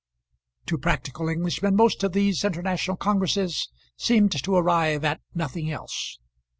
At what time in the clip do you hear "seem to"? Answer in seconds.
3.97-4.55